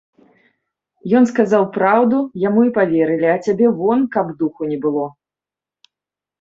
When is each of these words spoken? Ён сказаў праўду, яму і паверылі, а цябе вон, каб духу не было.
Ён 1.19 1.27
сказаў 1.31 1.63
праўду, 1.75 2.17
яму 2.47 2.65
і 2.69 2.73
паверылі, 2.79 3.29
а 3.35 3.37
цябе 3.45 3.67
вон, 3.85 3.99
каб 4.19 4.35
духу 4.43 4.61
не 4.73 4.77
было. 4.89 5.05